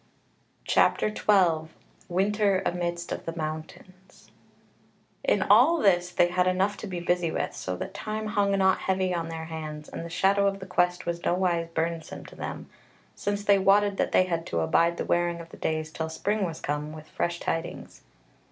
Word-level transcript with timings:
CHAPTER 0.65 1.11
12 1.11 1.69
Winter 2.09 2.63
Amidst 2.65 3.11
of 3.11 3.25
the 3.25 3.35
Mountains 3.35 4.31
In 5.23 5.43
all 5.43 5.77
this 5.77 6.09
they 6.09 6.29
had 6.29 6.47
enough 6.47 6.75
to 6.77 6.87
be 6.87 6.99
busy 6.99 7.29
with, 7.29 7.55
so 7.55 7.75
that 7.75 7.93
time 7.93 8.29
hung 8.29 8.51
not 8.57 8.79
heavy 8.79 9.13
on 9.13 9.29
their 9.29 9.45
hands, 9.45 9.89
and 9.89 10.03
the 10.03 10.09
shadow 10.09 10.47
of 10.47 10.57
the 10.59 10.65
Quest 10.65 11.05
was 11.05 11.23
nowise 11.23 11.67
burdensome 11.75 12.25
to 12.25 12.35
them, 12.35 12.67
since 13.13 13.43
they 13.43 13.59
wotted 13.59 13.97
that 13.97 14.11
they 14.11 14.23
had 14.23 14.47
to 14.47 14.61
abide 14.61 14.97
the 14.97 15.05
wearing 15.05 15.39
of 15.39 15.49
the 15.49 15.57
days 15.57 15.91
till 15.91 16.09
spring 16.09 16.45
was 16.45 16.59
come 16.59 16.93
with 16.93 17.07
fresh 17.07 17.39
tidings. 17.39 18.01